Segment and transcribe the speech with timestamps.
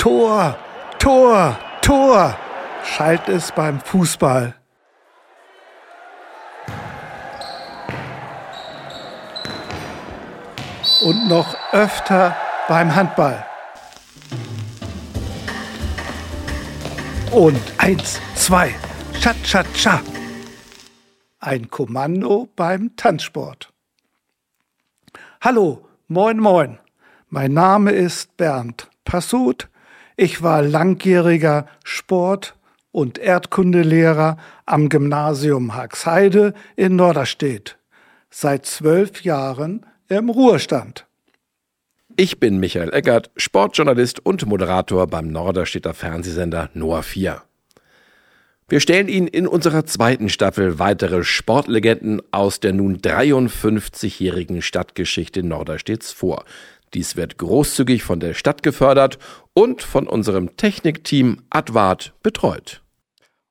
[0.00, 0.56] Tor,
[0.98, 2.34] Tor, Tor,
[2.82, 4.54] schallt es beim Fußball.
[11.02, 12.34] Und noch öfter
[12.66, 13.44] beim Handball.
[17.30, 18.74] Und eins, zwei,
[19.20, 20.00] Cha, cha, cha.
[21.40, 23.70] Ein Kommando beim Tanzsport.
[25.42, 26.78] Hallo, moin, moin.
[27.28, 29.69] Mein Name ist Bernd Passut.
[30.22, 32.54] Ich war langjähriger Sport-
[32.92, 37.78] und Erdkundelehrer am Gymnasium Haxheide in Norderstedt.
[38.28, 41.06] Seit zwölf Jahren im Ruhestand.
[42.18, 47.40] Ich bin Michael Eckert, Sportjournalist und Moderator beim Norderstedter Fernsehsender Noah 4.
[48.68, 56.12] Wir stellen Ihnen in unserer zweiten Staffel weitere Sportlegenden aus der nun 53-jährigen Stadtgeschichte Norderstedts
[56.12, 56.44] vor.
[56.94, 59.18] Dies wird großzügig von der Stadt gefördert
[59.54, 62.82] und von unserem Technikteam Advart betreut.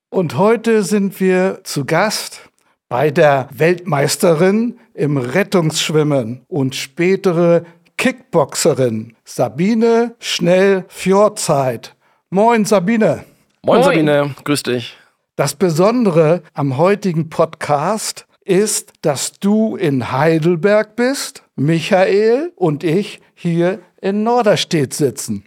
[0.10, 2.50] Und heute sind wir zu Gast
[2.90, 7.64] bei der Weltmeisterin im Rettungsschwimmen und spätere
[7.98, 11.96] Kickboxerin Sabine Schnell-Fjordzeit.
[12.32, 13.26] Moin Sabine.
[13.62, 14.98] Moin, Moin Sabine, grüß dich.
[15.36, 23.80] Das Besondere am heutigen Podcast ist, dass du in Heidelberg bist, Michael und ich hier
[24.02, 25.46] in Norderstedt sitzen.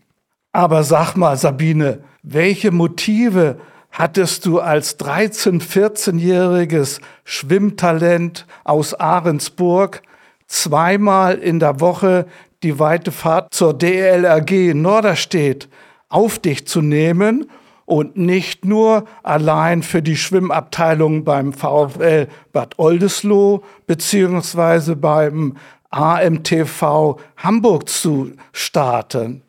[0.52, 3.58] Aber sag mal, Sabine, welche Motive
[3.90, 10.02] hattest du als 13-, 14-jähriges Schwimmtalent aus Ahrensburg
[10.46, 12.26] zweimal in der Woche
[12.62, 15.68] die weite Fahrt zur DLRG in Norderstedt
[16.08, 17.50] auf dich zu nehmen
[17.92, 25.58] und nicht nur allein für die Schwimmabteilung beim VfL Bad Oldesloe beziehungsweise beim
[25.90, 29.42] AMTV Hamburg zu starten.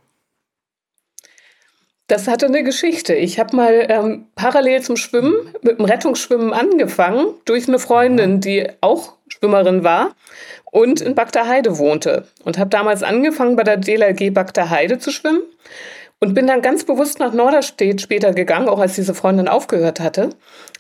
[2.08, 3.14] Das hatte eine Geschichte.
[3.16, 8.68] Ich habe mal ähm, parallel zum Schwimmen mit dem Rettungsschwimmen angefangen durch eine Freundin, die
[8.82, 10.14] auch Schwimmerin war
[10.66, 15.44] und in Bagdaheide wohnte und habe damals angefangen bei der DLRG Bagdaheide zu schwimmen
[16.24, 20.30] und bin dann ganz bewusst nach Norderstedt später gegangen, auch als diese Freundin aufgehört hatte,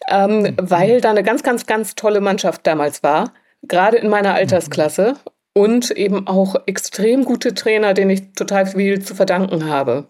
[0.07, 0.55] ähm, mhm.
[0.57, 5.15] weil da eine ganz, ganz, ganz tolle Mannschaft damals war, gerade in meiner Altersklasse
[5.51, 10.07] und eben auch extrem gute Trainer, denen ich total viel zu verdanken habe.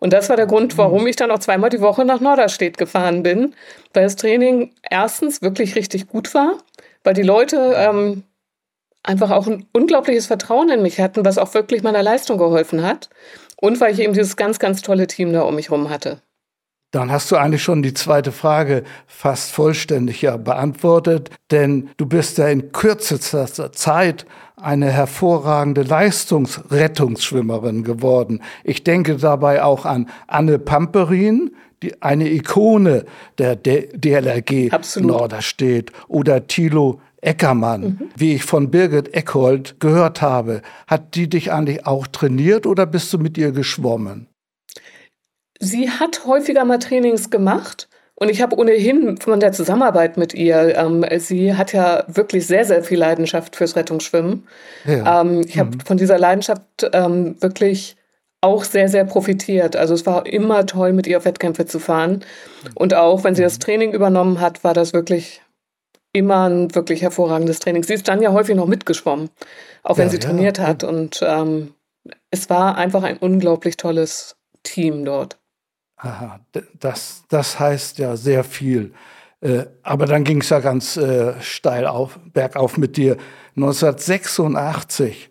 [0.00, 3.22] Und das war der Grund, warum ich dann auch zweimal die Woche nach Norderstedt gefahren
[3.22, 3.54] bin,
[3.92, 6.56] weil das Training erstens wirklich richtig gut war,
[7.04, 8.24] weil die Leute ähm,
[9.02, 13.10] einfach auch ein unglaubliches Vertrauen in mich hatten, was auch wirklich meiner Leistung geholfen hat.
[13.62, 16.20] Und weil ich eben dieses ganz, ganz tolle Team da um mich herum hatte.
[16.90, 22.38] Dann hast du eigentlich schon die zweite Frage fast vollständig ja beantwortet, denn du bist
[22.38, 28.42] ja in kürzester Zeit eine hervorragende Leistungsrettungsschwimmerin geworden.
[28.64, 31.52] Ich denke dabei auch an Anne Pamperin,
[31.84, 33.04] die eine Ikone
[33.38, 35.08] der DLRG Absolut.
[35.08, 38.10] Norderstedt oder Thilo Eckermann, mhm.
[38.16, 40.60] wie ich von Birgit Eckhold gehört habe.
[40.86, 44.28] Hat die dich eigentlich auch trainiert oder bist du mit ihr geschwommen?
[45.58, 47.88] Sie hat häufiger mal Trainings gemacht.
[48.14, 52.64] Und ich habe ohnehin von der Zusammenarbeit mit ihr, ähm, sie hat ja wirklich sehr,
[52.64, 54.46] sehr viel Leidenschaft fürs Rettungsschwimmen.
[54.84, 55.22] Ja.
[55.22, 55.60] Ähm, ich mhm.
[55.60, 56.62] habe von dieser Leidenschaft
[56.92, 57.96] ähm, wirklich
[58.40, 59.76] auch sehr, sehr profitiert.
[59.76, 62.24] Also es war immer toll, mit ihr auf Wettkämpfe zu fahren.
[62.74, 63.60] Und auch wenn sie das mhm.
[63.60, 65.42] Training übernommen hat, war das wirklich
[66.12, 67.82] immer ein wirklich hervorragendes Training.
[67.82, 69.30] Sie ist dann ja häufig noch mitgeschwommen,
[69.82, 70.66] auch wenn ja, sie trainiert ja.
[70.66, 70.84] hat.
[70.84, 71.74] Und ähm,
[72.30, 75.38] es war einfach ein unglaublich tolles Team dort.
[75.96, 76.40] Aha,
[76.78, 78.92] das, das heißt ja sehr viel.
[79.40, 83.16] Äh, aber dann ging es ja ganz äh, steil auf, bergauf mit dir.
[83.56, 85.30] 1986,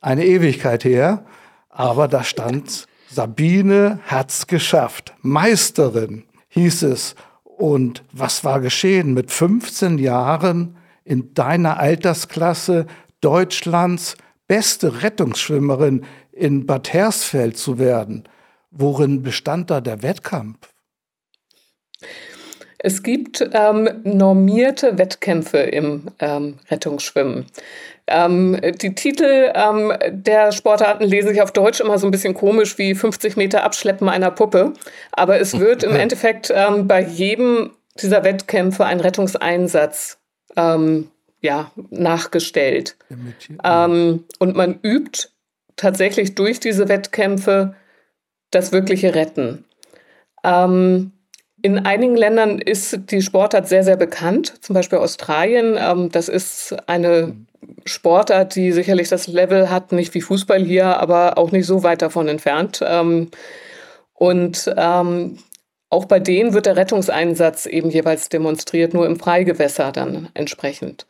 [0.00, 1.24] eine Ewigkeit her,
[1.68, 5.14] aber da stand Sabine hat's geschafft.
[5.22, 7.16] Meisterin hieß es.
[7.60, 9.12] Und was war geschehen?
[9.12, 12.86] Mit 15 Jahren in deiner Altersklasse
[13.20, 18.26] Deutschlands beste Rettungsschwimmerin in Bad Hersfeld zu werden.
[18.70, 20.72] Worin bestand da der Wettkampf?
[22.82, 27.44] Es gibt ähm, normierte Wettkämpfe im ähm, Rettungsschwimmen.
[28.06, 32.78] Ähm, die Titel ähm, der Sportarten lese ich auf Deutsch immer so ein bisschen komisch
[32.78, 34.72] wie 50 Meter Abschleppen einer Puppe.
[35.12, 40.18] Aber es wird im Endeffekt ähm, bei jedem dieser Wettkämpfe ein Rettungseinsatz
[40.56, 41.10] ähm,
[41.42, 42.96] ja, nachgestellt.
[44.38, 45.28] und man übt
[45.76, 47.74] tatsächlich durch diese Wettkämpfe
[48.50, 49.64] das wirkliche Retten.
[50.44, 51.12] Ähm,
[51.62, 55.76] in einigen Ländern ist die Sportart sehr, sehr bekannt, zum Beispiel Australien.
[55.78, 57.36] Ähm, das ist eine
[57.84, 62.02] Sportart, die sicherlich das Level hat, nicht wie Fußball hier, aber auch nicht so weit
[62.02, 62.80] davon entfernt.
[62.84, 63.30] Ähm,
[64.14, 65.38] Und ähm,
[65.88, 71.06] auch bei denen wird der Rettungseinsatz eben jeweils demonstriert, nur im Freigewässer dann entsprechend.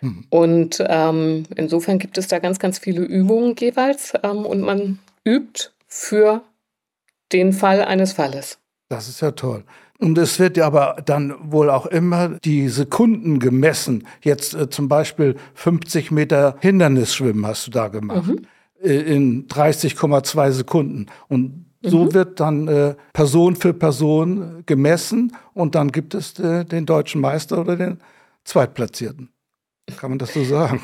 [0.00, 0.24] Mhm.
[0.30, 5.68] Und ähm, insofern gibt es da ganz, ganz viele Übungen jeweils ähm, und man übt
[5.86, 6.40] für
[7.30, 8.58] den Fall eines Falles.
[8.88, 9.64] Das ist ja toll.
[9.98, 14.06] Und es wird ja aber dann wohl auch immer die Sekunden gemessen.
[14.22, 18.26] Jetzt äh, zum Beispiel 50 Meter Hindernisschwimmen hast du da gemacht.
[18.26, 18.46] Mhm.
[18.82, 21.06] Äh, in 30,2 Sekunden.
[21.28, 22.14] Und so mhm.
[22.14, 27.60] wird dann äh, Person für Person gemessen und dann gibt es äh, den deutschen Meister
[27.60, 27.98] oder den
[28.44, 29.30] Zweitplatzierten.
[29.96, 30.82] Kann man das so sagen?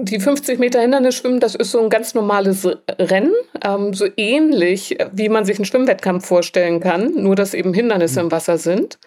[0.00, 2.64] Die 50 Meter Hindernisschwimmen, das ist so ein ganz normales
[3.00, 3.34] Rennen,
[3.64, 8.26] ähm, so ähnlich wie man sich einen Schwimmwettkampf vorstellen kann, nur dass eben Hindernisse mhm.
[8.26, 9.00] im Wasser sind.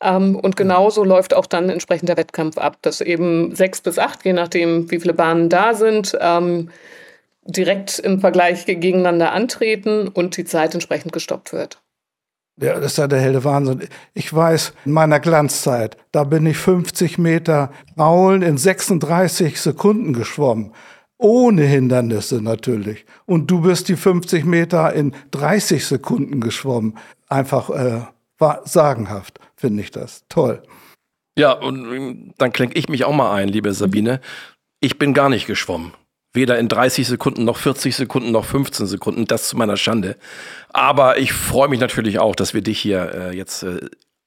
[0.00, 4.24] Ähm, und genauso läuft auch dann entsprechend der Wettkampf ab, dass eben sechs bis acht,
[4.24, 6.70] je nachdem, wie viele Bahnen da sind, ähm,
[7.44, 11.78] direkt im Vergleich gegeneinander antreten und die Zeit entsprechend gestoppt wird.
[12.60, 13.88] Ja, das ist ja der helle Wahnsinn.
[14.14, 20.72] Ich weiß, in meiner Glanzzeit, da bin ich 50 Meter Maulen in 36 Sekunden geschwommen.
[21.18, 23.04] Ohne Hindernisse natürlich.
[23.26, 26.96] Und du bist die 50 Meter in 30 Sekunden geschwommen.
[27.28, 28.02] Einfach äh,
[28.64, 30.24] sagenhaft, finde ich das.
[30.28, 30.62] Toll.
[31.36, 34.20] Ja, und ähm, dann klinge ich mich auch mal ein, liebe Sabine.
[34.80, 35.92] Ich bin gar nicht geschwommen.
[36.32, 40.16] Weder in 30 Sekunden noch 40 Sekunden noch 15 Sekunden, das zu meiner Schande.
[40.70, 43.80] Aber ich freue mich natürlich auch, dass wir dich hier äh, jetzt äh,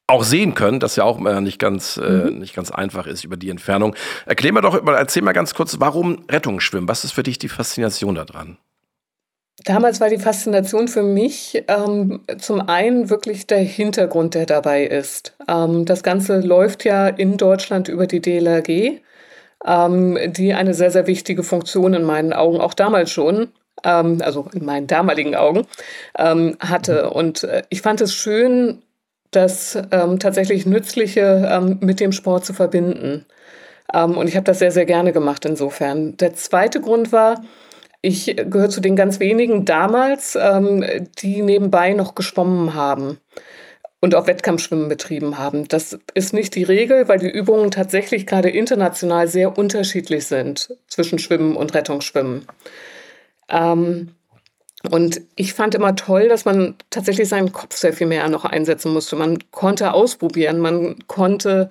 [0.08, 2.40] auch sehen können, das ja auch äh, nicht ganz äh, mhm.
[2.40, 3.96] nicht ganz einfach ist über die Entfernung.
[4.26, 6.88] Erklär mir doch, erzähl mal ganz kurz, warum Rettungsschwimmen?
[6.88, 8.58] Was ist für dich die Faszination daran?
[9.64, 15.36] Damals war die Faszination für mich ähm, zum einen wirklich der Hintergrund, der dabei ist.
[15.48, 19.02] Ähm, das Ganze läuft ja in Deutschland über die DLRG
[19.66, 23.50] ähm, die eine sehr, sehr wichtige Funktion in meinen Augen auch damals schon,
[23.84, 25.68] ähm, also in meinen damaligen Augen,
[26.18, 27.10] ähm, hatte.
[27.12, 28.82] Und äh, ich fand es schön,
[29.32, 33.26] das ähm, tatsächlich Nützliche ähm, mit dem Sport zu verbinden.
[33.94, 36.18] Ähm, und ich habe das sehr, sehr gerne gemacht insofern.
[36.18, 37.42] Der zweite Grund war,
[38.02, 40.36] ich gehöre zu den ganz wenigen damals,
[41.20, 43.20] die nebenbei noch geschwommen haben
[44.02, 45.68] und auch Wettkampfschwimmen betrieben haben.
[45.68, 51.20] Das ist nicht die Regel, weil die Übungen tatsächlich gerade international sehr unterschiedlich sind zwischen
[51.20, 52.48] Schwimmen und Rettungsschwimmen.
[53.48, 54.10] Ähm,
[54.90, 58.92] und ich fand immer toll, dass man tatsächlich seinen Kopf sehr viel mehr noch einsetzen
[58.92, 59.16] musste.
[59.16, 61.70] Man konnte ausprobieren, man konnte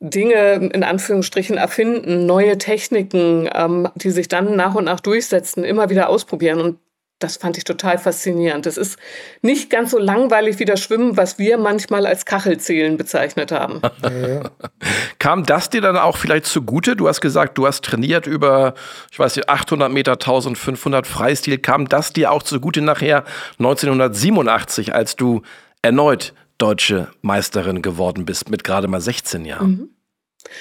[0.00, 5.88] Dinge in Anführungsstrichen erfinden, neue Techniken, ähm, die sich dann nach und nach durchsetzen, immer
[5.88, 6.60] wieder ausprobieren.
[6.60, 6.78] Und
[7.22, 8.66] das fand ich total faszinierend.
[8.66, 8.98] Das ist
[9.42, 13.80] nicht ganz so langweilig wie das Schwimmen, was wir manchmal als Kachelzählen bezeichnet haben.
[15.18, 16.96] Kam das dir dann auch vielleicht zugute?
[16.96, 18.74] Du hast gesagt, du hast trainiert über,
[19.10, 21.58] ich weiß nicht, 800 Meter, 1500 Freistil.
[21.58, 23.24] Kam das dir auch zugute nachher
[23.58, 25.42] 1987, als du
[25.82, 29.68] erneut deutsche Meisterin geworden bist mit gerade mal 16 Jahren?
[29.68, 29.90] Mhm.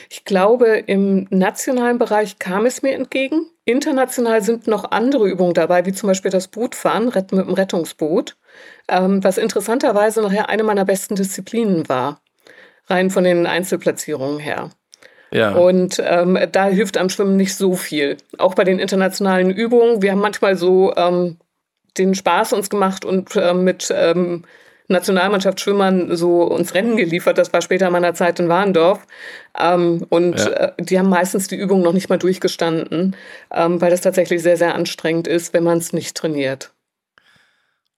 [0.09, 3.47] Ich glaube, im nationalen Bereich kam es mir entgegen.
[3.65, 8.37] International sind noch andere Übungen dabei, wie zum Beispiel das Bootfahren mit dem Rettungsboot,
[8.87, 12.21] ähm, was interessanterweise nachher eine meiner besten Disziplinen war,
[12.87, 14.69] rein von den Einzelplatzierungen her.
[15.31, 15.53] Ja.
[15.53, 18.17] Und ähm, da hilft am Schwimmen nicht so viel.
[18.37, 20.01] Auch bei den internationalen Übungen.
[20.01, 21.37] Wir haben manchmal so ähm,
[21.97, 24.43] den Spaß uns gemacht und äh, mit ähm,
[24.91, 27.37] Nationalmannschaft Schwimmern so uns Rennen geliefert.
[27.37, 29.05] Das war später in meiner Zeit in Warndorf.
[29.57, 30.45] Ähm, und ja.
[30.47, 33.15] äh, die haben meistens die Übung noch nicht mal durchgestanden,
[33.51, 36.71] ähm, weil das tatsächlich sehr, sehr anstrengend ist, wenn man es nicht trainiert.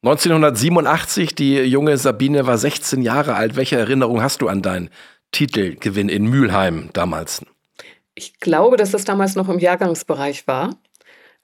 [0.03, 3.55] 1987, die junge Sabine war 16 Jahre alt.
[3.55, 4.89] Welche Erinnerung hast du an deinen
[5.31, 7.45] Titelgewinn in Mülheim damals?
[8.13, 10.75] Ich glaube, dass das damals noch im Jahrgangsbereich war.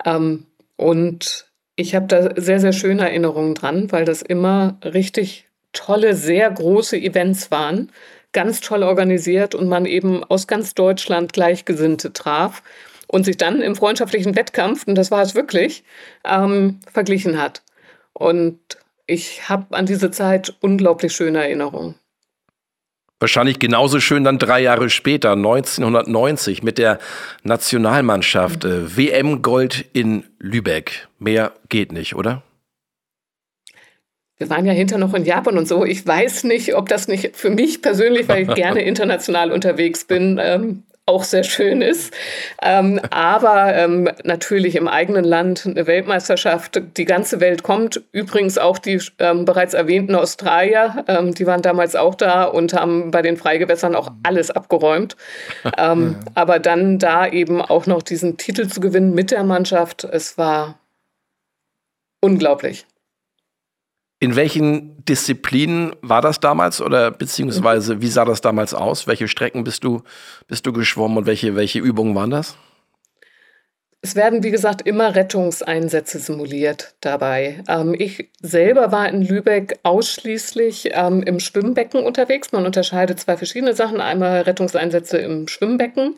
[0.06, 1.49] Ähm, und
[1.80, 6.98] ich habe da sehr, sehr schöne Erinnerungen dran, weil das immer richtig tolle, sehr große
[6.98, 7.90] Events waren,
[8.34, 12.64] ganz toll organisiert und man eben aus ganz Deutschland Gleichgesinnte traf
[13.08, 15.86] und sich dann im freundschaftlichen Wettkampf, und das war es wirklich,
[16.26, 17.64] ähm, verglichen hat.
[18.12, 18.60] Und
[19.08, 21.96] ich habe an diese Zeit unglaublich schöne Erinnerungen.
[23.20, 27.00] Wahrscheinlich genauso schön dann drei Jahre später, 1990, mit der
[27.44, 28.64] Nationalmannschaft.
[28.64, 31.08] Äh, WM-Gold in Lübeck.
[31.20, 32.44] Mehr geht nicht, oder?
[34.38, 35.84] Wir waren ja hinter noch in Japan und so.
[35.84, 40.40] Ich weiß nicht, ob das nicht für mich persönlich, weil ich gerne international unterwegs bin,
[40.42, 42.14] ähm, auch sehr schön ist.
[42.62, 46.82] Ähm, aber ähm, natürlich im eigenen Land eine Weltmeisterschaft.
[46.98, 48.02] Die ganze Welt kommt.
[48.12, 53.12] Übrigens auch die ähm, bereits erwähnten Australier, ähm, die waren damals auch da und haben
[53.12, 55.18] bei den Freigewässern auch alles abgeräumt.
[55.78, 60.38] Ähm, aber dann da eben auch noch diesen Titel zu gewinnen mit der Mannschaft, es
[60.38, 60.80] war
[62.22, 62.86] unglaublich.
[64.22, 69.08] In welchen Disziplinen war das damals oder beziehungsweise wie sah das damals aus?
[69.08, 70.02] Welche Strecken bist du,
[70.48, 72.58] bist du geschwommen und welche, welche Übungen waren das?
[74.02, 77.64] Es werden, wie gesagt, immer Rettungseinsätze simuliert dabei.
[77.68, 82.54] Ähm, ich selber war in Lübeck ausschließlich ähm, im Schwimmbecken unterwegs.
[82.54, 84.00] Man unterscheidet zwei verschiedene Sachen.
[84.00, 86.16] Einmal Rettungseinsätze im Schwimmbecken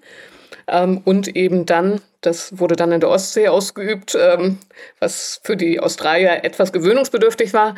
[0.67, 4.57] ähm, und eben dann, das wurde dann in der Ostsee ausgeübt, ähm,
[4.99, 7.75] was für die Australier etwas gewöhnungsbedürftig war,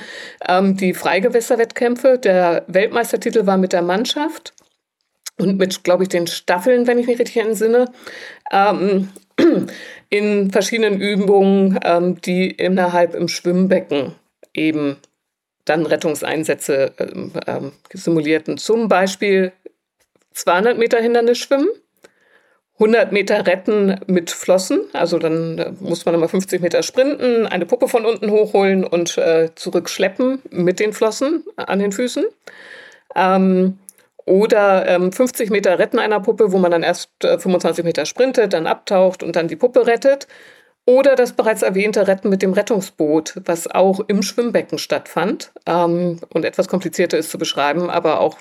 [0.48, 2.18] ähm, die Freigewässerwettkämpfe.
[2.18, 4.54] Der Weltmeistertitel war mit der Mannschaft
[5.38, 7.92] und mit, glaube ich, den Staffeln, wenn ich mich richtig entsinne.
[8.52, 9.10] Ähm,
[10.10, 14.14] in verschiedenen Übungen, ähm, die innerhalb im Schwimmbecken
[14.54, 14.98] eben
[15.66, 16.94] dann Rettungseinsätze
[17.48, 18.58] ähm, simulierten.
[18.58, 19.54] Zum Beispiel
[20.34, 21.70] 200 Meter Hindernis schwimmen,
[22.76, 24.82] 100 Meter retten mit Flossen.
[24.94, 29.50] Also dann muss man immer 50 Meter sprinten, eine Puppe von unten hochholen und äh,
[29.56, 32.26] zurückschleppen mit den Flossen an den Füßen.
[33.16, 33.78] Ähm,
[34.26, 38.54] oder ähm, 50 Meter Retten einer Puppe, wo man dann erst äh, 25 Meter sprintet,
[38.54, 40.28] dann abtaucht und dann die Puppe rettet.
[40.86, 46.44] Oder das bereits erwähnte Retten mit dem Rettungsboot, was auch im Schwimmbecken stattfand ähm, und
[46.44, 48.38] etwas komplizierter ist zu beschreiben, aber auch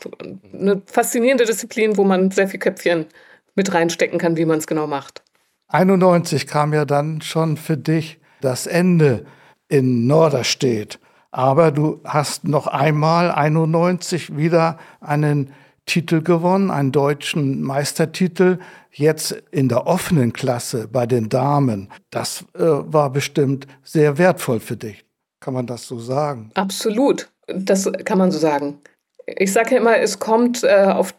[0.52, 3.06] eine faszinierende Disziplin, wo man sehr viel Köpfchen
[3.54, 5.22] mit reinstecken kann, wie man es genau macht.
[5.68, 9.24] 91 kam ja dann schon für dich das Ende
[9.68, 10.98] in Norderstedt.
[11.30, 15.52] Aber du hast noch einmal 91 wieder einen
[15.86, 18.58] Titel gewonnen, einen deutschen Meistertitel,
[18.92, 21.88] jetzt in der offenen Klasse bei den Damen.
[22.10, 25.04] Das äh, war bestimmt sehr wertvoll für dich.
[25.40, 26.50] Kann man das so sagen?
[26.54, 28.78] Absolut, das kann man so sagen.
[29.26, 31.14] Ich sage ja immer, es kommt äh, auf,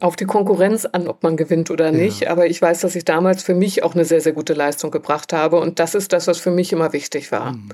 [0.00, 2.20] auf die Konkurrenz an, ob man gewinnt oder nicht.
[2.22, 2.30] Ja.
[2.30, 5.32] Aber ich weiß, dass ich damals für mich auch eine sehr, sehr gute Leistung gebracht
[5.32, 5.58] habe.
[5.60, 7.52] Und das ist das, was für mich immer wichtig war.
[7.52, 7.70] Mhm.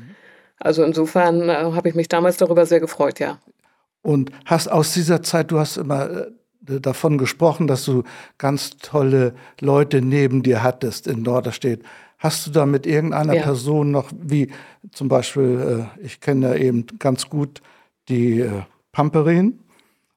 [0.59, 3.39] Also insofern äh, habe ich mich damals darüber sehr gefreut, ja
[4.05, 6.11] und hast aus dieser Zeit, du hast immer
[6.69, 8.05] äh, davon gesprochen, dass du
[8.39, 11.83] ganz tolle Leute neben dir hattest in Norderstedt.
[12.19, 13.43] Hast du da mit irgendeiner ja.
[13.43, 14.51] Person noch, wie
[14.93, 17.63] zum Beispiel, äh, ich kenne ja eben ganz gut
[18.09, 18.63] die äh,
[18.93, 19.59] Pamperin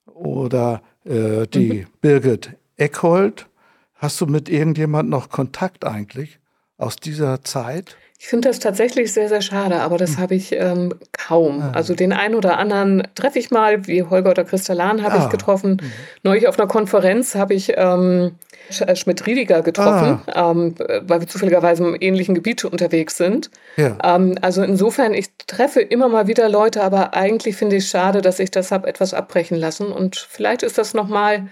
[0.06, 1.86] oder die mhm.
[2.02, 3.48] Birgit Eckhold.
[3.96, 6.40] Hast du mit irgendjemand noch Kontakt eigentlich
[6.78, 7.98] aus dieser Zeit?
[8.20, 10.18] Ich finde das tatsächlich sehr, sehr schade, aber das hm.
[10.18, 10.94] habe ich ähm,
[11.28, 11.62] kaum.
[11.62, 11.72] Ah.
[11.74, 15.24] Also den einen oder anderen treffe ich mal, wie Holger oder Christalan habe ah.
[15.24, 15.80] ich getroffen.
[15.82, 15.92] Mhm.
[16.24, 18.36] Neulich auf einer Konferenz habe ich ähm,
[18.80, 20.52] äh, Schmidt-Riediger getroffen, ah.
[20.52, 23.50] ähm, weil wir zufälligerweise im ähnlichen Gebiet unterwegs sind.
[23.76, 23.98] Ja.
[24.04, 28.22] Ähm, also insofern, ich treffe immer mal wieder Leute, aber eigentlich finde ich es schade,
[28.22, 29.92] dass ich das habe etwas abbrechen lassen.
[29.92, 31.48] Und vielleicht ist das nochmal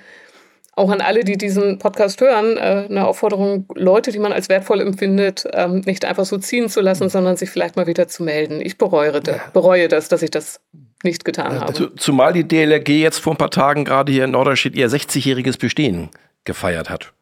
[0.75, 4.82] auch an alle, die diesen Podcast hören, äh, eine Aufforderung, Leute, die man als wertvoll
[4.82, 8.60] empfindet, ähm, nicht einfach so ziehen zu lassen, sondern sich vielleicht mal wieder zu melden.
[8.62, 10.60] Ich bereue, das, bereue das, dass ich das
[11.03, 11.96] nicht getan habe.
[11.96, 16.10] Zumal die DLRG jetzt vor ein paar Tagen gerade hier in Norderstedt ihr 60-jähriges Bestehen
[16.44, 17.13] gefeiert hat.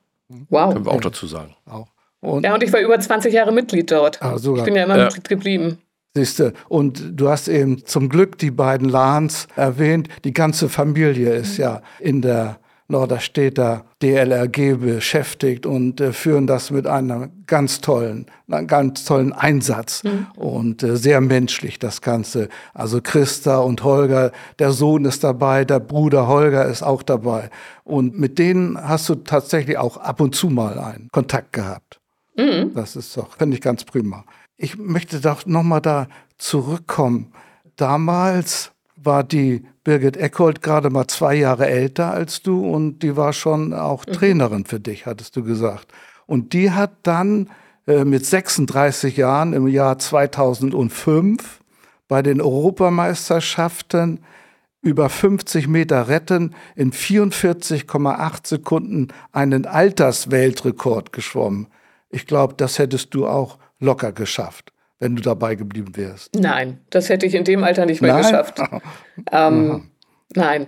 [0.50, 0.74] Wow.
[0.74, 1.56] Können wir auch dazu sagen.
[1.66, 1.88] Auch.
[2.22, 4.22] Und ja, und ich war über 20 Jahre Mitglied dort.
[4.22, 5.06] Ah, ich bin ja immer ja.
[5.06, 5.78] Mitglied geblieben.
[6.16, 10.10] Siehste, und du hast eben zum Glück die beiden Lahns erwähnt.
[10.24, 16.86] Die ganze Familie ist ja in der Norderstedter DLRG beschäftigt und äh, führen das mit
[16.86, 20.28] einem ganz tollen, einem ganz tollen Einsatz mhm.
[20.36, 22.50] und äh, sehr menschlich das Ganze.
[22.74, 27.50] Also Christa und Holger, der Sohn ist dabei, der Bruder Holger ist auch dabei
[27.84, 32.00] und mit denen hast du tatsächlich auch ab und zu mal einen Kontakt gehabt.
[32.36, 32.74] Mhm.
[32.74, 34.26] Das ist doch, finde ich ganz prima.
[34.58, 37.32] Ich möchte doch nochmal da zurückkommen.
[37.76, 43.34] Damals war die Birgit Eckhold gerade mal zwei Jahre älter als du und die war
[43.34, 44.14] schon auch mhm.
[44.14, 45.92] Trainerin für dich, hattest du gesagt.
[46.26, 47.50] Und die hat dann
[47.88, 51.60] äh, mit 36 Jahren im Jahr 2005
[52.08, 54.20] bei den Europameisterschaften
[54.82, 61.68] über 50 Meter Retten in 44,8 Sekunden einen Altersweltrekord geschwommen.
[62.10, 64.73] Ich glaube, das hättest du auch locker geschafft
[65.04, 66.34] wenn du dabei geblieben wärst?
[66.34, 68.22] Nein, das hätte ich in dem Alter nicht mehr nein?
[68.22, 68.60] geschafft.
[69.32, 69.90] ähm,
[70.34, 70.68] nein.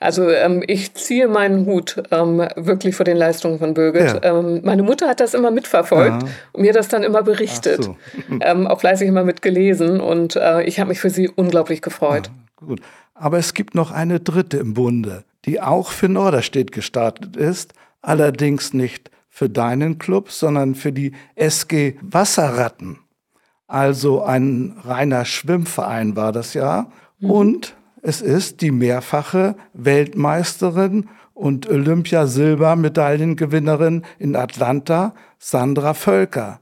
[0.00, 4.24] Also ähm, ich ziehe meinen Hut ähm, wirklich vor den Leistungen von Birgit.
[4.24, 4.38] Ja.
[4.38, 6.30] Ähm, meine Mutter hat das immer mitverfolgt Aha.
[6.52, 7.84] und mir das dann immer berichtet.
[7.84, 7.96] So.
[8.40, 12.28] Ähm, auch fleißig immer mitgelesen und äh, ich habe mich für sie unglaublich gefreut.
[12.28, 12.80] Ja, gut.
[13.14, 18.72] Aber es gibt noch eine dritte im Bunde, die auch für Norderstedt gestartet ist, allerdings
[18.72, 22.98] nicht für deinen Club, sondern für die SG Wasserratten.
[23.70, 26.90] Also ein reiner Schwimmverein war das ja.
[27.20, 27.30] Mhm.
[27.30, 36.58] Und es ist die mehrfache Weltmeisterin und Olympiasilbermedaillengewinnerin in Atlanta, Sandra Völker.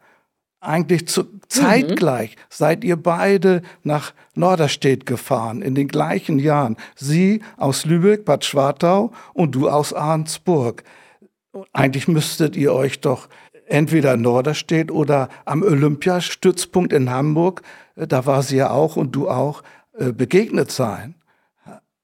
[0.61, 2.41] eigentlich zu, zeitgleich mhm.
[2.51, 6.77] seid ihr beide nach Norderstedt gefahren, in den gleichen Jahren.
[6.95, 10.85] Sie aus Lübeck, Bad Schwartau und du aus Arnsburg.
[11.73, 13.31] Eigentlich müsstet ihr euch doch
[13.69, 17.63] entweder in Norderstedt oder am Olympiastützpunkt in Hamburg,
[17.97, 19.63] äh, da war sie ja auch und du auch,
[19.99, 21.15] äh, begegnet sein.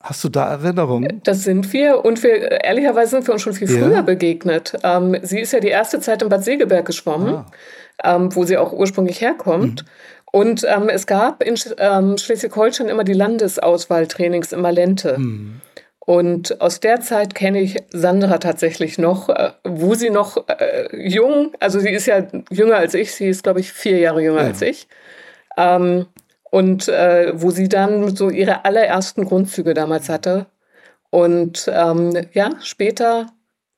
[0.00, 1.22] Hast du da Erinnerungen?
[1.24, 4.02] Das sind wir und wir ehrlicherweise sind wir uns schon viel früher ja.
[4.02, 4.74] begegnet.
[4.82, 7.46] Ähm, sie ist ja die erste Zeit in Bad Segeberg geschwommen, ah.
[8.04, 9.82] ähm, wo sie auch ursprünglich herkommt.
[9.82, 9.88] Mhm.
[10.30, 15.16] Und ähm, es gab in ähm, Schleswig-Holstein immer die Landesauswahltrainings in Malente.
[15.16, 15.62] Mhm.
[16.06, 21.52] Und aus der Zeit kenne ich Sandra tatsächlich noch, äh, wo sie noch äh, jung,
[21.60, 24.48] also sie ist ja jünger als ich, sie ist, glaube ich, vier Jahre jünger ja.
[24.48, 24.86] als ich.
[25.56, 26.06] Ähm,
[26.50, 30.46] und äh, wo sie dann so ihre allerersten Grundzüge damals hatte.
[31.10, 33.28] Und ähm, ja, später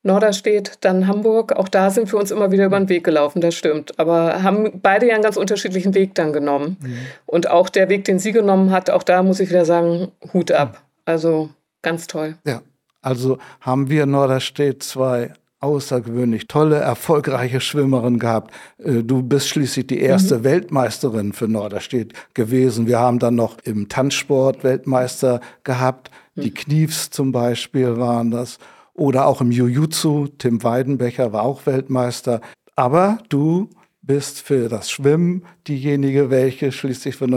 [0.03, 3.55] Norderstedt, dann Hamburg, auch da sind wir uns immer wieder über den Weg gelaufen, das
[3.55, 3.99] stimmt.
[3.99, 6.77] Aber haben beide ja einen ganz unterschiedlichen Weg dann genommen.
[6.79, 6.97] Mhm.
[7.25, 10.51] Und auch der Weg, den sie genommen hat, auch da muss ich wieder sagen, Hut
[10.51, 10.81] ab.
[11.05, 11.49] Also
[11.87, 12.37] ganz toll.
[12.45, 12.61] Ja,
[13.01, 18.53] also haben wir Norderstedt zwei außergewöhnlich tolle, erfolgreiche Schwimmerin gehabt.
[18.77, 20.43] Äh, du bist schließlich die erste mhm.
[20.43, 22.87] Weltmeisterin für Norderstedt gewesen.
[22.87, 26.11] Wir haben dann noch im Tanzsport Weltmeister gehabt.
[26.35, 26.41] Mhm.
[26.41, 28.59] Die Kniefs zum Beispiel waren das.
[28.93, 30.27] Oder auch im Jiu-Jitsu.
[30.37, 32.41] Tim Weidenbecher war auch Weltmeister.
[32.75, 33.69] Aber du
[34.01, 37.27] bist für das Schwimmen diejenige, welche schließlich für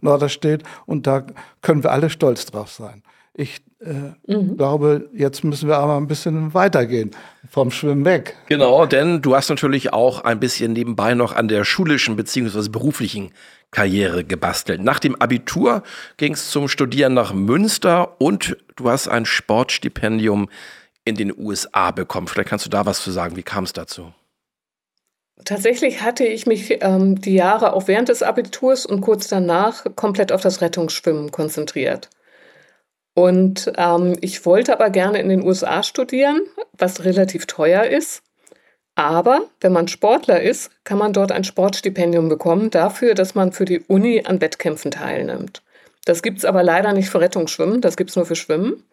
[0.00, 0.64] Norderstedt.
[0.86, 1.24] Und da
[1.62, 3.02] können wir alle stolz drauf sein.
[3.34, 4.56] Ich äh, mhm.
[4.56, 7.12] glaube, jetzt müssen wir aber ein bisschen weitergehen
[7.48, 8.36] vom Schwimmen weg.
[8.48, 12.68] Genau, denn du hast natürlich auch ein bisschen nebenbei noch an der schulischen bzw.
[12.68, 13.30] beruflichen
[13.70, 14.82] Karriere gebastelt.
[14.82, 15.82] Nach dem Abitur
[16.16, 20.48] ging es zum Studieren nach Münster und du hast ein Sportstipendium
[21.04, 22.26] in den USA bekommen.
[22.26, 23.36] Vielleicht kannst du da was zu sagen.
[23.36, 24.12] Wie kam es dazu?
[25.44, 30.32] Tatsächlich hatte ich mich ähm, die Jahre auch während des Abiturs und kurz danach komplett
[30.32, 32.10] auf das Rettungsschwimmen konzentriert.
[33.20, 36.40] Und ähm, ich wollte aber gerne in den USA studieren,
[36.78, 38.22] was relativ teuer ist.
[38.94, 43.66] Aber wenn man Sportler ist, kann man dort ein Sportstipendium bekommen dafür, dass man für
[43.66, 45.62] die Uni an Wettkämpfen teilnimmt.
[46.06, 48.84] Das gibt es aber leider nicht für Rettungsschwimmen, das gibt es nur für Schwimmen.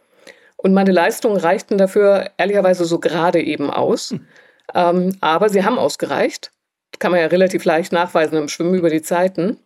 [0.57, 4.11] Und meine Leistungen reichten dafür ehrlicherweise so gerade eben aus.
[4.11, 4.27] Hm.
[4.75, 6.51] Ähm, aber sie haben ausgereicht.
[6.99, 9.57] Kann man ja relativ leicht nachweisen im Schwimmen über die Zeiten.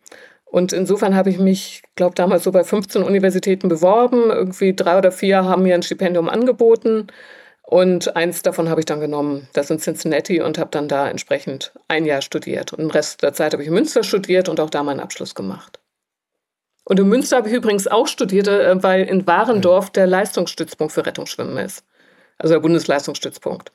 [0.51, 4.29] Und insofern habe ich mich, glaube damals so bei 15 Universitäten beworben.
[4.29, 7.07] Irgendwie drei oder vier haben mir ein Stipendium angeboten.
[7.63, 11.71] Und eins davon habe ich dann genommen, das in Cincinnati, und habe dann da entsprechend
[11.87, 12.73] ein Jahr studiert.
[12.73, 15.35] Und den Rest der Zeit habe ich in Münster studiert und auch da meinen Abschluss
[15.35, 15.79] gemacht.
[16.83, 21.05] Und in Münster habe ich übrigens auch studiert, äh, weil in Warendorf der Leistungsstützpunkt für
[21.05, 21.85] Rettungsschwimmen ist.
[22.37, 23.71] Also der Bundesleistungsstützpunkt.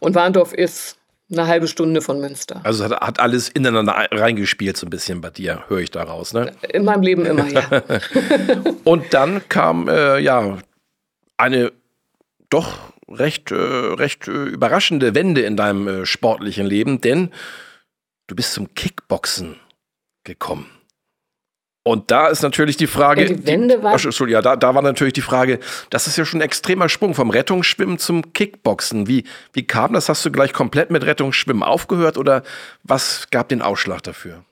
[0.00, 0.97] Und Warendorf ist
[1.30, 2.60] eine halbe Stunde von Münster.
[2.64, 6.52] Also hat, hat alles ineinander reingespielt, so ein bisschen bei dir, höre ich daraus, ne?
[6.70, 7.82] In meinem Leben immer, ja.
[8.84, 10.58] und dann kam äh, ja
[11.36, 11.72] eine
[12.48, 17.30] doch recht, äh, recht äh, überraschende Wende in deinem äh, sportlichen Leben, denn
[18.26, 19.56] du bist zum Kickboxen
[20.24, 20.66] gekommen.
[21.84, 23.22] Und da ist natürlich die Frage.
[23.22, 23.96] Ja, die Wende war.
[23.96, 25.58] Die, ja, da, da war natürlich die Frage,
[25.90, 29.06] das ist ja schon ein extremer Sprung vom Rettungsschwimmen zum Kickboxen.
[29.06, 30.08] Wie, wie kam das?
[30.08, 32.42] Hast du gleich komplett mit Rettungsschwimmen aufgehört oder
[32.82, 34.44] was gab den Ausschlag dafür?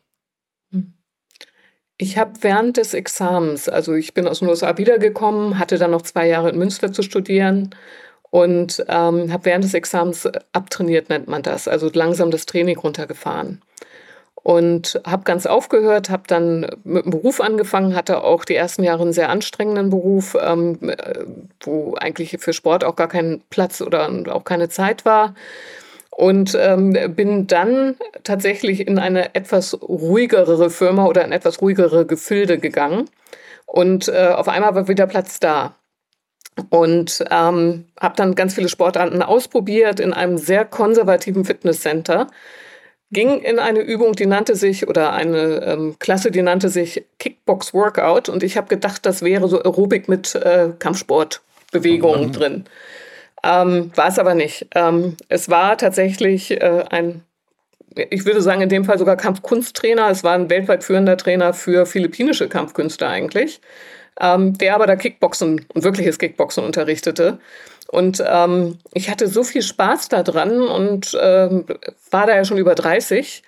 [1.98, 6.02] Ich habe während des Examens, also ich bin aus den USA wiedergekommen, hatte dann noch
[6.02, 7.74] zwei Jahre in Münster zu studieren
[8.30, 13.62] und ähm, habe während des Examens abtrainiert, nennt man das, also langsam das Training runtergefahren
[14.46, 19.02] und habe ganz aufgehört, habe dann mit dem Beruf angefangen, hatte auch die ersten Jahre
[19.02, 21.24] einen sehr anstrengenden Beruf, ähm, äh,
[21.64, 25.34] wo eigentlich für Sport auch gar kein Platz oder auch keine Zeit war.
[26.10, 32.58] Und ähm, bin dann tatsächlich in eine etwas ruhigere Firma oder in etwas ruhigere Gefilde
[32.58, 33.10] gegangen.
[33.66, 35.74] Und äh, auf einmal war wieder Platz da.
[36.70, 42.28] Und ähm, habe dann ganz viele Sportarten ausprobiert in einem sehr konservativen Fitnesscenter
[43.12, 47.72] ging in eine Übung, die nannte sich, oder eine ähm, Klasse, die nannte sich Kickbox
[47.72, 48.28] Workout.
[48.28, 52.32] Und ich habe gedacht, das wäre so Aerobik mit äh, Kampfsportbewegungen mhm.
[52.32, 52.64] drin.
[53.44, 54.66] Ähm, war es aber nicht.
[54.74, 57.22] Ähm, es war tatsächlich äh, ein,
[57.94, 60.10] ich würde sagen, in dem Fall sogar Kampfkunsttrainer.
[60.10, 63.60] Es war ein weltweit führender Trainer für philippinische Kampfkünste eigentlich,
[64.20, 67.38] ähm, der aber da Kickboxen, wirkliches Kickboxen unterrichtete.
[67.88, 71.66] Und ähm, ich hatte so viel Spaß daran und ähm,
[72.10, 73.42] war da ja schon über 30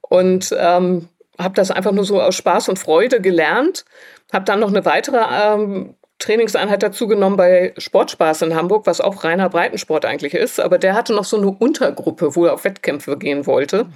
[0.00, 3.84] und ähm, habe das einfach nur so aus Spaß und Freude gelernt.
[4.32, 9.48] Habe dann noch eine weitere ähm, Trainingseinheit dazugenommen bei Sportspaß in Hamburg, was auch reiner
[9.48, 10.60] Breitensport eigentlich ist.
[10.60, 13.86] Aber der hatte noch so eine Untergruppe, wo er auf Wettkämpfe gehen wollte.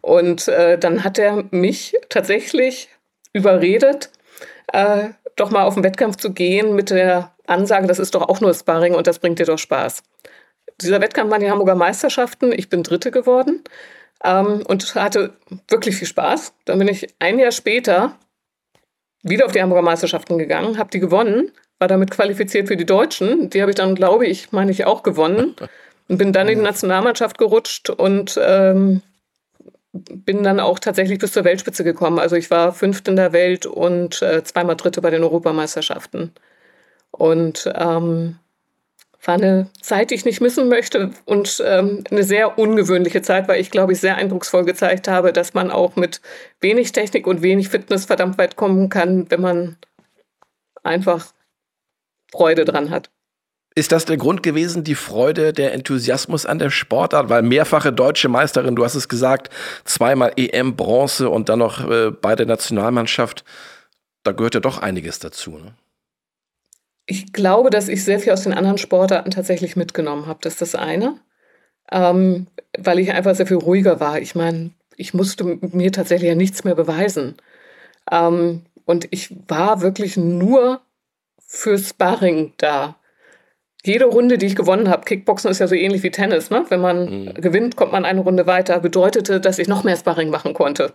[0.00, 2.88] Und äh, dann hat er mich tatsächlich
[3.32, 4.10] überredet,
[4.72, 8.40] äh, doch mal auf den Wettkampf zu gehen mit der Ansage, das ist doch auch
[8.40, 10.02] nur Sparring und das bringt dir doch Spaß.
[10.80, 12.52] Dieser Wettkampf war die Hamburger Meisterschaften.
[12.52, 13.62] Ich bin Dritte geworden
[14.24, 15.34] ähm, und hatte
[15.68, 16.52] wirklich viel Spaß.
[16.64, 18.18] Dann bin ich ein Jahr später
[19.22, 23.50] wieder auf die Hamburger Meisterschaften gegangen, habe die gewonnen, war damit qualifiziert für die Deutschen.
[23.50, 25.56] Die habe ich dann, glaube ich, meine ich, auch gewonnen
[26.08, 29.02] und bin dann in die Nationalmannschaft gerutscht und ähm,
[29.92, 32.18] bin dann auch tatsächlich bis zur Weltspitze gekommen.
[32.18, 36.32] Also ich war Fünfte in der Welt und äh, zweimal Dritte bei den Europameisterschaften.
[37.16, 38.38] Und ähm,
[39.26, 43.60] war eine Zeit, die ich nicht missen möchte und ähm, eine sehr ungewöhnliche Zeit, weil
[43.60, 46.20] ich, glaube ich, sehr eindrucksvoll gezeigt habe, dass man auch mit
[46.60, 49.76] wenig Technik und wenig Fitness verdammt weit kommen kann, wenn man
[50.82, 51.32] einfach
[52.30, 53.10] Freude dran hat.
[53.74, 57.28] Ist das der Grund gewesen, die Freude, der Enthusiasmus an der Sportart?
[57.28, 59.50] Weil mehrfache deutsche Meisterin, du hast es gesagt,
[59.84, 63.44] zweimal EM, Bronze und dann noch äh, bei der Nationalmannschaft,
[64.22, 65.58] da gehört ja doch einiges dazu.
[65.58, 65.74] Ne?
[67.06, 70.40] Ich glaube, dass ich sehr viel aus den anderen Sportarten tatsächlich mitgenommen habe.
[70.42, 71.18] Das ist das eine,
[71.90, 74.18] ähm, weil ich einfach sehr viel ruhiger war.
[74.20, 77.36] Ich meine, ich musste mir tatsächlich ja nichts mehr beweisen.
[78.10, 80.80] Ähm, und ich war wirklich nur
[81.38, 82.96] für Sparring da
[83.86, 86.64] jede Runde, die ich gewonnen habe, Kickboxen ist ja so ähnlich wie Tennis, ne?
[86.68, 87.34] Wenn man mhm.
[87.34, 90.92] gewinnt, kommt man eine Runde weiter, bedeutete, dass ich noch mehr Sparring machen konnte.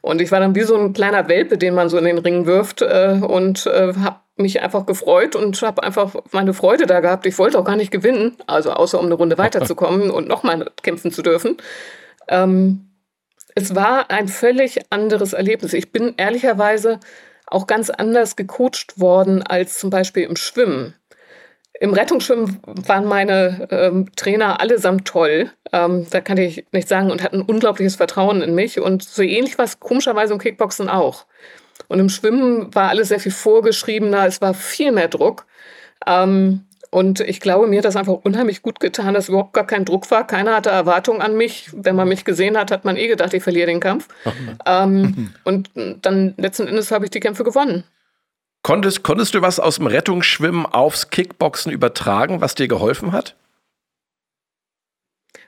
[0.00, 2.46] Und ich war dann wie so ein kleiner Welpe, den man so in den Ring
[2.46, 7.24] wirft äh, und äh, habe mich einfach gefreut und habe einfach meine Freude da gehabt.
[7.26, 11.12] Ich wollte auch gar nicht gewinnen, also außer um eine Runde weiterzukommen und nochmal kämpfen
[11.12, 11.56] zu dürfen.
[12.28, 12.90] Ähm,
[13.54, 15.72] es war ein völlig anderes Erlebnis.
[15.72, 16.98] Ich bin ehrlicherweise
[17.46, 20.94] auch ganz anders gecoacht worden als zum Beispiel im Schwimmen.
[21.80, 25.50] Im Rettungsschwimmen waren meine ähm, Trainer allesamt toll.
[25.72, 28.80] Ähm, da kann ich nicht sagen und hatten unglaubliches Vertrauen in mich.
[28.80, 31.26] Und so ähnlich war es komischerweise im Kickboxen auch.
[31.88, 35.46] Und im Schwimmen war alles sehr viel vorgeschriebener, es war viel mehr Druck.
[36.06, 39.84] Ähm, und ich glaube, mir hat das einfach unheimlich gut getan, dass überhaupt gar kein
[39.84, 40.24] Druck war.
[40.28, 41.68] Keiner hatte Erwartungen an mich.
[41.72, 44.06] Wenn man mich gesehen hat, hat man eh gedacht, ich verliere den Kampf.
[44.64, 47.82] ähm, und dann letzten Endes habe ich die Kämpfe gewonnen.
[48.64, 53.36] Konntest, konntest du was aus dem Rettungsschwimmen aufs Kickboxen übertragen, was dir geholfen hat?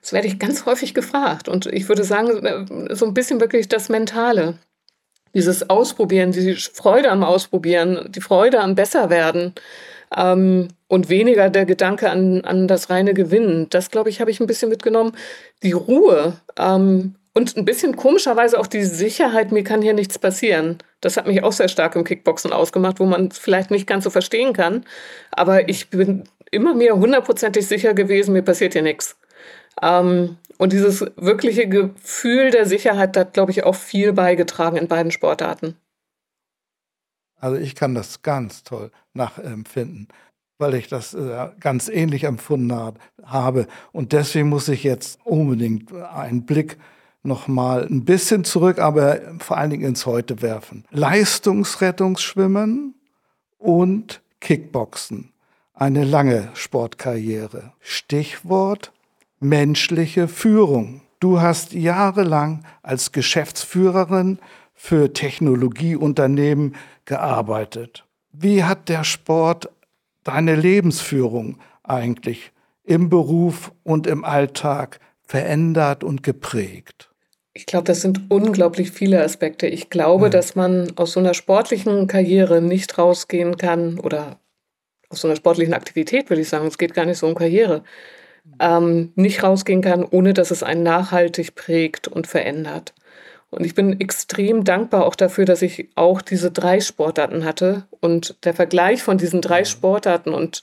[0.03, 1.49] Das werde ich ganz häufig gefragt.
[1.49, 4.59] Und ich würde sagen, so ein bisschen wirklich das Mentale.
[5.33, 9.55] Dieses Ausprobieren, die Freude am Ausprobieren, die Freude am Besserwerden
[10.15, 13.69] ähm, und weniger der Gedanke an, an das reine Gewinnen.
[13.71, 15.17] Das, glaube ich, habe ich ein bisschen mitgenommen.
[15.63, 20.79] Die Ruhe ähm, und ein bisschen komischerweise auch die Sicherheit, mir kann hier nichts passieren.
[21.03, 24.05] Das hat mich auch sehr stark im Kickboxen ausgemacht, wo man es vielleicht nicht ganz
[24.05, 24.87] so verstehen kann.
[25.33, 29.19] Aber ich bin immer mir hundertprozentig sicher gewesen, mir passiert hier nichts.
[29.83, 35.13] Ähm, und dieses wirkliche Gefühl der Sicherheit hat, glaube ich, auch viel beigetragen in beiden
[35.13, 35.77] Sportarten.
[37.39, 40.09] Also ich kann das ganz toll nachempfinden,
[40.57, 42.73] weil ich das äh, ganz ähnlich empfunden
[43.23, 43.67] habe.
[43.93, 46.79] Und deswegen muss ich jetzt unbedingt einen Blick
[47.27, 50.85] noch mal ein bisschen zurück, aber vor allen Dingen ins Heute werfen.
[50.91, 52.95] Leistungsrettungsschwimmen
[53.59, 55.33] und Kickboxen.
[55.75, 57.73] Eine lange Sportkarriere.
[57.81, 58.93] Stichwort
[59.41, 61.03] menschliche Führung.
[61.21, 64.39] Du hast jahrelang als Geschäftsführerin
[64.75, 68.05] für Technologieunternehmen gearbeitet.
[68.33, 69.71] Wie hat der Sport
[70.25, 72.53] deine Lebensführung eigentlich
[72.85, 77.11] im Beruf und im Alltag verändert und geprägt?
[77.57, 79.67] Ich glaube, das sind unglaublich viele Aspekte.
[79.67, 80.31] Ich glaube, mhm.
[80.31, 84.39] dass man aus so einer sportlichen Karriere nicht rausgehen kann oder
[85.09, 87.83] aus so einer sportlichen Aktivität, würde ich sagen, es geht gar nicht so um Karriere,
[88.61, 92.93] ähm, nicht rausgehen kann, ohne dass es einen nachhaltig prägt und verändert.
[93.49, 98.45] Und ich bin extrem dankbar auch dafür, dass ich auch diese drei Sportarten hatte und
[98.45, 100.63] der Vergleich von diesen drei Sportarten und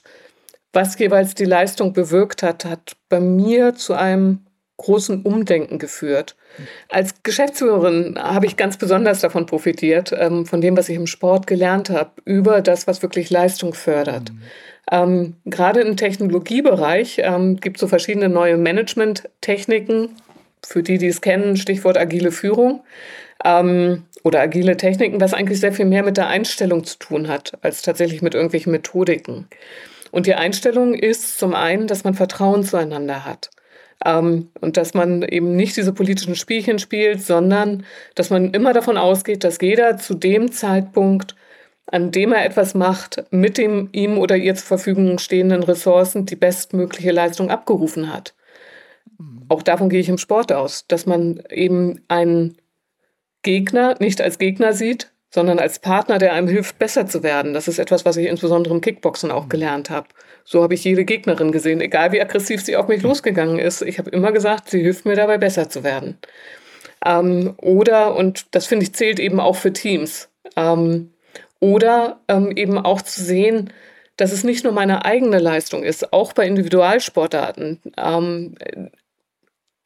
[0.72, 4.46] was jeweils die Leistung bewirkt hat, hat bei mir zu einem
[4.84, 6.36] großen Umdenken geführt.
[6.88, 11.46] Als Geschäftsführerin habe ich ganz besonders davon profitiert, ähm, von dem, was ich im Sport
[11.46, 14.30] gelernt habe, über das, was wirklich Leistung fördert.
[14.30, 14.42] Mhm.
[14.90, 20.10] Ähm, gerade im Technologiebereich ähm, gibt es so verschiedene neue Management-Techniken.
[20.62, 22.82] Für die, die es kennen, Stichwort agile Führung
[23.44, 27.52] ähm, oder agile Techniken, was eigentlich sehr viel mehr mit der Einstellung zu tun hat,
[27.62, 29.46] als tatsächlich mit irgendwelchen Methodiken.
[30.10, 33.50] Und die Einstellung ist zum einen, dass man Vertrauen zueinander hat.
[34.04, 38.96] Ähm, und dass man eben nicht diese politischen Spielchen spielt, sondern dass man immer davon
[38.96, 41.34] ausgeht, dass jeder zu dem Zeitpunkt
[41.86, 46.36] an dem er etwas macht, mit dem ihm oder ihr zur Verfügung stehenden Ressourcen die
[46.36, 48.34] bestmögliche Leistung abgerufen hat.
[49.48, 52.56] Auch davon gehe ich im Sport aus, dass man eben einen
[53.42, 57.54] Gegner nicht als Gegner sieht, sondern als Partner, der einem hilft, besser zu werden.
[57.54, 60.06] Das ist etwas, was ich insbesondere im Kickboxen auch gelernt habe.
[60.44, 63.82] So habe ich jede Gegnerin gesehen, egal wie aggressiv sie auf mich losgegangen ist.
[63.82, 66.18] Ich habe immer gesagt, sie hilft mir dabei, besser zu werden.
[67.04, 71.10] Ähm, oder, und das finde ich zählt eben auch für Teams, ähm,
[71.58, 73.72] oder ähm, eben auch zu sehen,
[74.16, 78.54] dass es nicht nur meine eigene Leistung ist, auch bei Individualsportarten, ähm,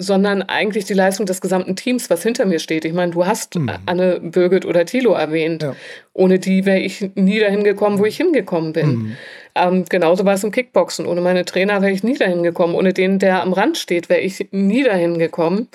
[0.01, 2.85] sondern eigentlich die Leistung des gesamten Teams, was hinter mir steht.
[2.85, 3.71] Ich meine, du hast mhm.
[3.87, 5.63] Anne Birgit oder Thilo erwähnt.
[5.63, 5.75] Ja.
[6.13, 8.89] Ohne die wäre ich nie dahin gekommen, wo ich hingekommen bin.
[8.89, 9.17] Mhm.
[9.57, 11.05] Ähm, genauso war es im Kickboxen.
[11.05, 12.75] Ohne meine Trainer wäre ich nie dahin gekommen.
[12.75, 15.69] Ohne den, der am Rand steht, wäre ich nie dahin gekommen.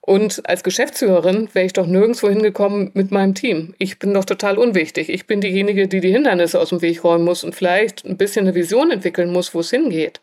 [0.00, 3.74] Und als Geschäftsführerin wäre ich doch nirgendwo hingekommen mit meinem Team.
[3.78, 5.10] Ich bin doch total unwichtig.
[5.10, 8.46] Ich bin diejenige, die die Hindernisse aus dem Weg räumen muss und vielleicht ein bisschen
[8.46, 10.20] eine Vision entwickeln muss, wo es hingeht.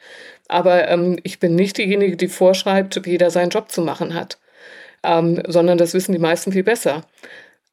[0.48, 4.38] Aber ähm, ich bin nicht diejenige, die vorschreibt, wie jeder seinen Job zu machen hat.
[5.04, 7.04] Ähm, sondern das wissen die meisten viel besser.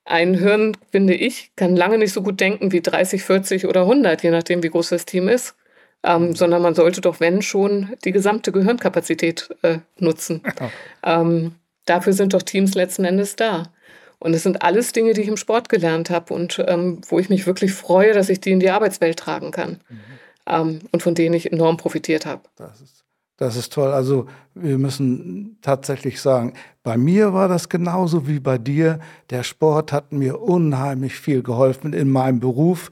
[0.04, 4.22] Ein Hirn, finde ich, kann lange nicht so gut denken wie 30, 40 oder 100,
[4.22, 5.54] je nachdem, wie groß das Team ist.
[6.02, 10.42] Ähm, sondern man sollte doch, wenn schon, die gesamte Gehirnkapazität äh, nutzen.
[11.06, 13.64] Ähm, dafür sind doch Teams letzten Endes da.
[14.18, 17.28] Und es sind alles Dinge, die ich im Sport gelernt habe und ähm, wo ich
[17.28, 20.00] mich wirklich freue, dass ich die in die Arbeitswelt tragen kann mhm.
[20.46, 22.42] Ähm, und von denen ich enorm profitiert habe.
[22.56, 23.04] Das ist,
[23.36, 23.92] das ist toll.
[23.92, 29.00] Also wir müssen tatsächlich sagen, bei mir war das genauso wie bei dir.
[29.30, 32.90] Der Sport hat mir unheimlich viel geholfen in meinem Beruf.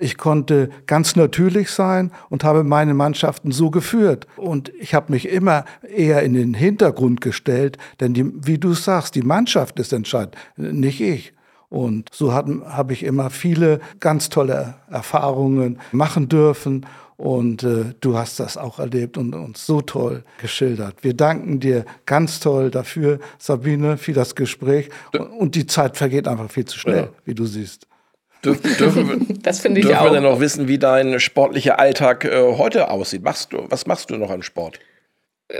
[0.00, 4.26] Ich konnte ganz natürlich sein und habe meine Mannschaften so geführt.
[4.36, 9.14] Und ich habe mich immer eher in den Hintergrund gestellt, denn die, wie du sagst,
[9.14, 11.34] die Mannschaft ist entscheidend, nicht ich.
[11.72, 16.84] Und so habe ich immer viele ganz tolle Erfahrungen machen dürfen.
[17.16, 20.96] Und äh, du hast das auch erlebt und uns so toll geschildert.
[21.00, 24.90] Wir danken dir ganz toll dafür, Sabine, für das Gespräch.
[25.38, 27.08] Und die Zeit vergeht einfach viel zu schnell, ja.
[27.24, 27.86] wie du siehst.
[28.44, 30.04] Dürfen, dürfen, das finde ich dürfen auch.
[30.04, 33.22] wir denn noch wissen, wie dein sportlicher Alltag äh, heute aussieht?
[33.22, 34.78] Machst du, was machst du noch an Sport?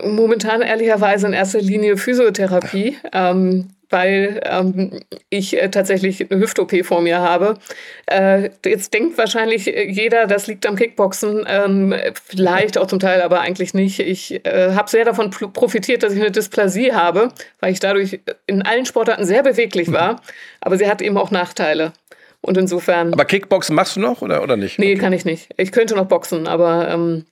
[0.04, 5.00] Momentan ehrlicherweise in erster Linie Physiotherapie, ähm, weil ähm,
[5.30, 7.58] ich äh, tatsächlich eine Hüft-OP vor mir habe.
[8.06, 11.94] Äh, jetzt denkt wahrscheinlich jeder, das liegt am Kickboxen, ähm,
[12.26, 14.00] vielleicht auch zum Teil, aber eigentlich nicht.
[14.00, 17.28] Ich äh, habe sehr davon profitiert, dass ich eine Dysplasie habe,
[17.60, 20.20] weil ich dadurch in allen Sportarten sehr beweglich war,
[20.60, 21.92] aber sie hat eben auch Nachteile.
[22.40, 23.12] Und insofern.
[23.12, 24.78] Aber Kickboxen machst du noch oder, oder nicht?
[24.78, 25.00] Nee, okay.
[25.00, 25.50] kann ich nicht.
[25.56, 27.24] Ich könnte noch boxen, aber ähm,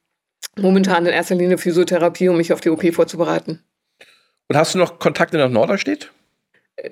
[0.56, 3.60] momentan in erster Linie Physiotherapie, um mich auf die OP vorzubereiten.
[4.48, 6.10] Und hast du noch Kontakte nach Norderstedt?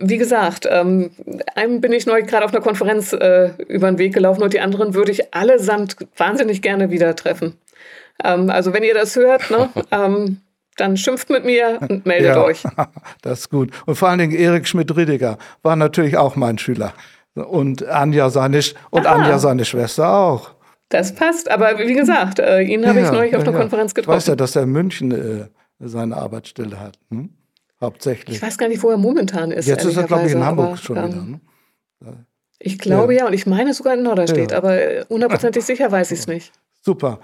[0.01, 1.11] Wie gesagt, ähm,
[1.55, 4.61] einem bin ich neu gerade auf einer Konferenz äh, über den Weg gelaufen und die
[4.61, 7.55] anderen würde ich allesamt wahnsinnig gerne wieder treffen.
[8.23, 10.41] Ähm, also wenn ihr das hört, ne, ähm,
[10.77, 12.63] dann schimpft mit mir und meldet ja, euch.
[13.23, 13.71] Das ist gut.
[13.87, 16.93] Und vor allen Dingen Erik Schmidt-Riediger war natürlich auch mein Schüler.
[17.35, 20.51] Und Anja seine, und Anja seine Schwester auch.
[20.89, 23.59] Das passt, aber wie gesagt, äh, ihn habe ja, ich neulich auf einer ja.
[23.59, 24.17] Konferenz getroffen.
[24.17, 25.49] Weißt ja, dass er in München äh,
[25.79, 26.99] seine Arbeitsstelle hat.
[27.11, 27.31] Hm?
[27.81, 28.37] Hauptsächlich.
[28.37, 29.67] Ich weiß gar nicht, wo er momentan ist.
[29.67, 31.41] Jetzt ist er, glaube ich, in Hamburg aber, schon ähm,
[32.01, 32.11] wieder.
[32.11, 32.25] Ne?
[32.59, 33.21] Ich glaube ja.
[33.21, 33.27] ja.
[33.27, 36.53] und ich meine sogar in Norderstedt, aber hundertprozentig sicher weiß ich es nicht.
[36.83, 37.21] Super.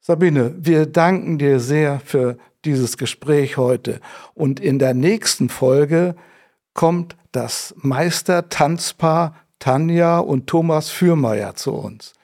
[0.00, 4.00] Sabine, wir danken dir sehr für dieses Gespräch heute.
[4.34, 6.16] Und in der nächsten Folge
[6.74, 12.14] kommt das Meistertanzpaar Tanja und Thomas Fürmeier zu uns.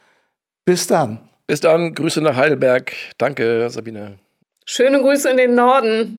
[0.65, 1.21] Bis dann.
[1.47, 1.95] Bis dann.
[1.95, 2.93] Grüße nach Heidelberg.
[3.17, 4.19] Danke, Sabine.
[4.65, 6.17] Schöne Grüße in den Norden.